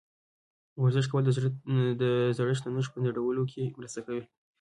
ورزش 0.81 1.05
کول 1.11 1.23
د 1.25 1.29
زړښت 2.37 2.63
د 2.65 2.67
نښو 2.75 2.91
په 2.93 2.99
ځنډولو 3.03 3.43
کې 3.51 3.63
مرسته 3.79 3.99
کوي. 4.05 4.23